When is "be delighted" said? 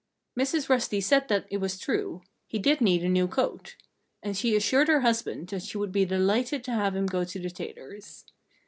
5.91-6.63